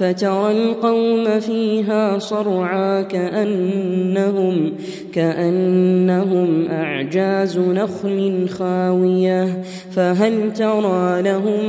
[0.00, 4.72] فترى القوم فيها صرعا كأنهم
[5.12, 9.62] كأنهم أعجاز نخل خاوية.
[9.92, 11.64] فهل ترى لهم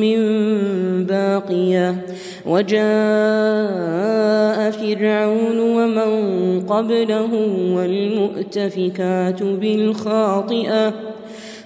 [0.00, 0.18] من
[1.06, 2.06] باقية؟
[2.46, 2.86] وجاء
[4.70, 7.34] فرعون ومن قبله
[7.76, 11.15] والمؤتفكات بالخاطئة.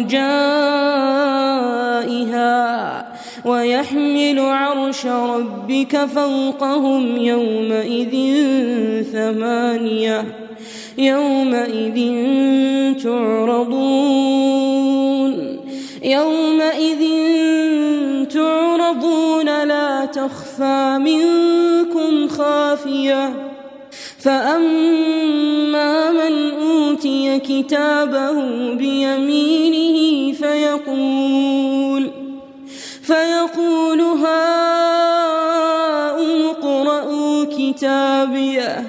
[0.00, 1.60] أرجائها
[3.44, 8.14] ويحمل عرش ربك فوقهم يومئذ
[9.12, 10.24] ثمانية
[10.98, 12.14] يومئذ
[13.02, 14.10] تعرضون
[16.04, 17.02] يومئذ
[18.24, 23.50] تعرضون لا تخفى منكم خافية
[24.18, 28.32] فأما من أوتي كتابه
[28.74, 29.49] بيمينه
[30.84, 32.10] فيقول
[33.02, 34.30] فيقول هاؤم
[36.42, 38.84] اقرءوا كتابيه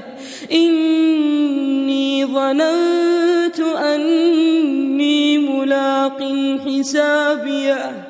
[0.52, 6.20] إني ظننت أني ملاق
[6.68, 8.08] حسابيه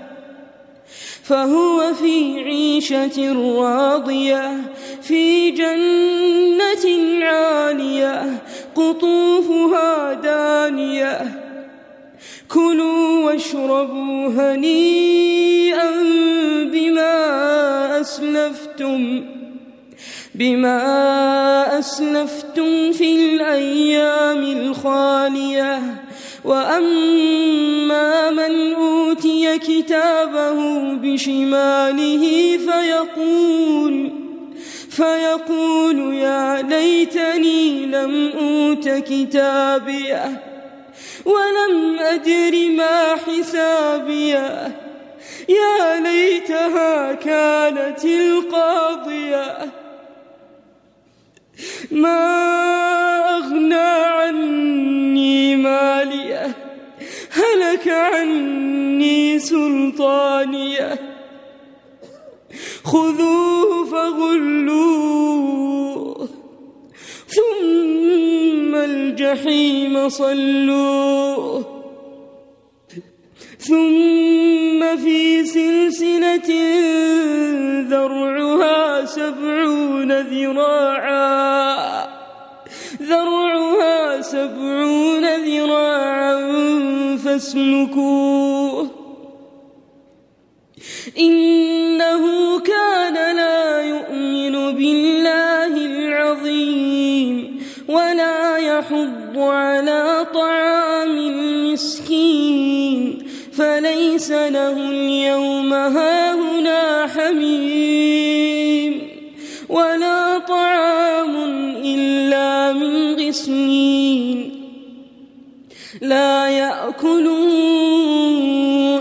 [1.24, 4.62] فهو في عيشة راضية
[5.02, 6.86] في جنة
[7.26, 8.42] عالية
[8.76, 11.42] قطوفها دانية
[12.48, 12.91] كلوا
[13.54, 15.92] واشربوا هنيئا
[16.66, 19.24] بما أسلفتم
[20.36, 25.80] بما أسلفتم في الأيام الخالية.
[26.46, 34.12] وأما من أوتي كتابه بشماله فيقول
[34.90, 40.51] فيقول يا ليتني لم أوت كتابيه.
[41.26, 44.80] ولم أدر ما حسابيه
[45.50, 49.72] يا ليتها كانت القاضية.
[51.92, 52.22] ما
[53.38, 56.56] أغنى عني ماليه
[57.32, 61.00] هلك عني سلطانيه
[62.84, 63.41] خذوه
[69.32, 71.66] الجحيم صلوه
[73.60, 76.50] ثم في سلسلة
[77.90, 82.08] ذرعها سبعون ذراعا.
[83.02, 86.38] ذرعها سبعون ذراعا
[87.18, 88.92] فاسلكوه.
[91.20, 92.24] إنه
[92.60, 98.58] كان لا يؤمن بالله العظيم ولا
[99.32, 102.92] يحض على طعام المسكين
[103.54, 109.02] فليس له اليوم هاهنا حميم
[109.70, 111.36] ولا طعام
[111.84, 114.52] إلا من غسلين.
[116.02, 117.48] لا يأكله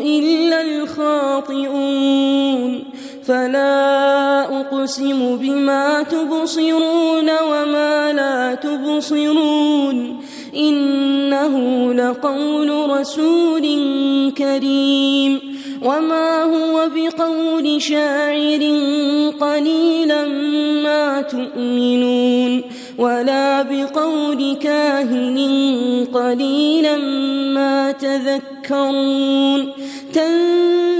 [0.03, 2.11] إلا الخاطئون.
[3.27, 10.20] فلا أقسم بما تبصرون وما لا تبصرون.
[10.57, 11.55] إنه
[11.95, 13.63] لقول رسول
[14.39, 15.41] كريم.
[15.83, 18.63] وما هو بقول شاعر
[19.41, 20.25] قليلا
[20.83, 22.63] ما تؤمنون
[22.99, 25.39] ولا بقول كاهن
[26.15, 26.97] قليلا
[27.55, 29.69] ما تذكرون.
[30.13, 31.00] تنزيل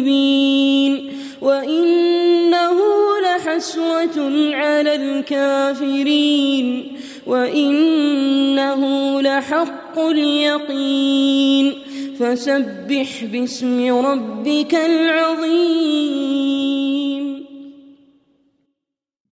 [0.00, 2.76] مكذبين وإنه
[3.24, 6.92] لحسرة على الكافرين.
[7.26, 8.82] وإنه
[9.20, 11.72] لحق اليقين.
[12.20, 16.81] فسبح باسم ربك العظيم.